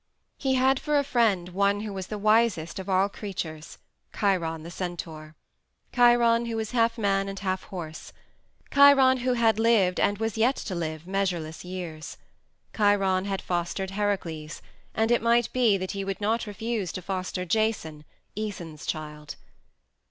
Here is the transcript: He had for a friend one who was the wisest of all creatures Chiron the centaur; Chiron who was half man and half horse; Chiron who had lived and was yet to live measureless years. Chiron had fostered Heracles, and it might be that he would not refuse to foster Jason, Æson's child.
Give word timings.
He 0.39 0.55
had 0.55 0.79
for 0.79 0.97
a 0.97 1.03
friend 1.03 1.49
one 1.49 1.81
who 1.81 1.93
was 1.93 2.07
the 2.07 2.17
wisest 2.17 2.79
of 2.79 2.89
all 2.89 3.07
creatures 3.07 3.77
Chiron 4.19 4.63
the 4.63 4.71
centaur; 4.71 5.35
Chiron 5.95 6.45
who 6.47 6.55
was 6.55 6.71
half 6.71 6.97
man 6.97 7.29
and 7.29 7.37
half 7.37 7.65
horse; 7.65 8.11
Chiron 8.73 9.17
who 9.17 9.33
had 9.33 9.59
lived 9.59 9.99
and 9.99 10.17
was 10.17 10.39
yet 10.39 10.55
to 10.55 10.73
live 10.73 11.05
measureless 11.05 11.63
years. 11.63 12.17
Chiron 12.75 13.25
had 13.25 13.43
fostered 13.43 13.91
Heracles, 13.91 14.63
and 14.95 15.11
it 15.11 15.21
might 15.21 15.53
be 15.53 15.77
that 15.77 15.91
he 15.91 16.03
would 16.03 16.19
not 16.19 16.47
refuse 16.47 16.91
to 16.93 17.03
foster 17.03 17.45
Jason, 17.45 18.03
Æson's 18.35 18.87
child. 18.87 19.35